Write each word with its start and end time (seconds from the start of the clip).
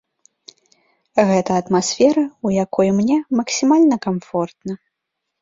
Гэта 1.31 1.51
атмасфера, 1.63 2.23
у 2.49 2.55
якой 2.65 2.87
мне 3.01 3.17
максімальна 3.41 3.95
камфортна. 4.09 4.73